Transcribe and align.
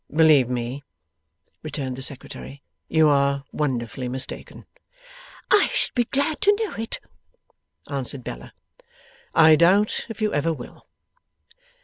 'Believe 0.11 0.49
me,' 0.49 0.83
returned 1.61 1.95
the 1.95 2.01
Secretary, 2.01 2.63
'you 2.87 3.07
are 3.07 3.43
wonderfully 3.51 4.09
mistaken.' 4.09 4.65
'I 5.51 5.67
should 5.67 5.93
be 5.93 6.05
glad 6.05 6.41
to 6.41 6.55
know 6.59 6.73
it,' 6.73 6.99
answered 7.87 8.23
Bella. 8.23 8.51
'I 9.35 9.57
doubt 9.57 10.07
if 10.09 10.19
you 10.19 10.33
ever 10.33 10.51
will. 10.51 10.87